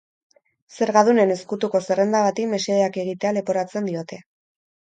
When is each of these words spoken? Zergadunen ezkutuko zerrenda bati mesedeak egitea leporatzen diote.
Zergadunen 0.77 1.33
ezkutuko 1.35 1.83
zerrenda 1.85 2.23
bati 2.29 2.47
mesedeak 2.55 2.99
egitea 3.05 3.37
leporatzen 3.39 3.95
diote. 3.95 4.23